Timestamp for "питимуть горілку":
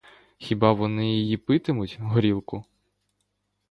1.37-2.65